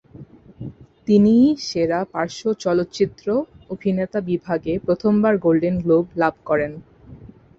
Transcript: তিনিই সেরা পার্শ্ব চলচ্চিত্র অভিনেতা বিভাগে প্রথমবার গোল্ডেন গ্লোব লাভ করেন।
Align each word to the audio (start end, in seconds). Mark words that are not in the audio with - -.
তিনিই 1.07 1.47
সেরা 1.67 1.99
পার্শ্ব 2.13 2.43
চলচ্চিত্র 2.63 3.25
অভিনেতা 3.69 4.19
বিভাগে 4.29 4.73
প্রথমবার 4.85 5.33
গোল্ডেন 5.37 5.75
গ্লোব 5.83 6.05
লাভ 6.21 6.35
করেন। 6.45 6.71